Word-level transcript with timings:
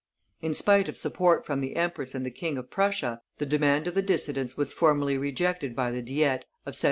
In 0.41 0.55
spite 0.55 0.89
of 0.89 0.97
support 0.97 1.45
from 1.45 1.61
the 1.61 1.75
empress 1.75 2.15
and 2.15 2.25
the 2.25 2.31
King 2.31 2.57
of 2.57 2.71
Prussia, 2.71 3.21
the 3.37 3.45
demand 3.45 3.85
of 3.85 3.93
the 3.93 4.01
dissidents 4.01 4.57
was 4.57 4.73
formally 4.73 5.15
rejected 5.15 5.75
by 5.75 5.91
the 5.91 6.01
Diet 6.01 6.41
of 6.65 6.73
1766. 6.73 6.79